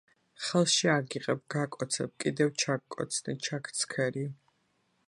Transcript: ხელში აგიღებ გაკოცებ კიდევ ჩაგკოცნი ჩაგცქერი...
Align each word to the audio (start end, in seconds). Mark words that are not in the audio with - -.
ხელში 0.45 0.87
აგიღებ 0.93 1.43
გაკოცებ 1.55 2.15
კიდევ 2.25 2.51
ჩაგკოცნი 2.65 3.39
ჩაგცქერი... 3.51 4.27